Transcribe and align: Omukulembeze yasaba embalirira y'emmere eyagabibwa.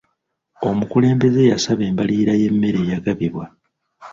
Omukulembeze 0.67 1.41
yasaba 1.51 1.81
embalirira 1.89 2.33
y'emmere 2.41 2.77
eyagabibwa. 2.83 3.45